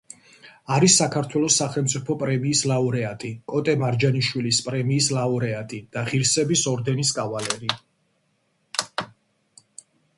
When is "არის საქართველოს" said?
0.75-1.57